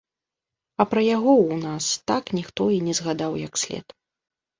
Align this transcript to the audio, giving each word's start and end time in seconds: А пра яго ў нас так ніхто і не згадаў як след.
А 0.83 0.85
пра 0.93 1.01
яго 1.15 1.33
ў 1.51 1.55
нас 1.65 1.85
так 2.13 2.31
ніхто 2.37 2.63
і 2.77 2.79
не 2.87 2.93
згадаў 3.01 3.37
як 3.45 3.53
след. 3.65 3.85